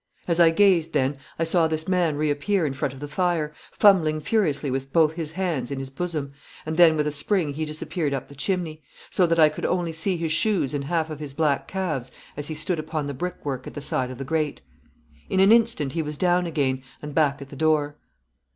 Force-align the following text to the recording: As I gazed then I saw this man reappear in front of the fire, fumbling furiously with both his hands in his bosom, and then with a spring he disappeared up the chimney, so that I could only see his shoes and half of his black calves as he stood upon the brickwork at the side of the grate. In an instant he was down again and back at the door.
As 0.27 0.39
I 0.39 0.49
gazed 0.49 0.93
then 0.93 1.15
I 1.37 1.43
saw 1.43 1.67
this 1.67 1.87
man 1.87 2.15
reappear 2.15 2.65
in 2.65 2.73
front 2.73 2.95
of 2.95 2.99
the 2.99 3.07
fire, 3.07 3.53
fumbling 3.71 4.19
furiously 4.19 4.71
with 4.71 4.91
both 4.91 5.13
his 5.13 5.33
hands 5.33 5.69
in 5.69 5.77
his 5.77 5.91
bosom, 5.91 6.31
and 6.65 6.75
then 6.75 6.97
with 6.97 7.05
a 7.05 7.11
spring 7.11 7.53
he 7.53 7.65
disappeared 7.65 8.11
up 8.11 8.27
the 8.27 8.33
chimney, 8.33 8.81
so 9.11 9.27
that 9.27 9.37
I 9.37 9.47
could 9.49 9.63
only 9.63 9.93
see 9.93 10.17
his 10.17 10.31
shoes 10.31 10.73
and 10.73 10.85
half 10.85 11.11
of 11.11 11.19
his 11.19 11.35
black 11.35 11.67
calves 11.67 12.09
as 12.35 12.47
he 12.47 12.55
stood 12.55 12.79
upon 12.79 13.05
the 13.05 13.13
brickwork 13.13 13.67
at 13.67 13.75
the 13.75 13.79
side 13.81 14.09
of 14.09 14.17
the 14.17 14.25
grate. 14.25 14.61
In 15.29 15.39
an 15.39 15.51
instant 15.51 15.93
he 15.93 16.01
was 16.01 16.17
down 16.17 16.47
again 16.47 16.81
and 17.03 17.13
back 17.13 17.39
at 17.39 17.49
the 17.49 17.55
door. 17.55 17.97